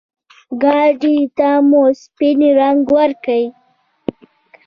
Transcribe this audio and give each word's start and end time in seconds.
ګاډي 0.61 1.17
ته 1.37 1.49
مو 1.69 1.83
سپين 2.01 2.39
رنګ 2.59 2.79
ورکړ. 2.95 3.41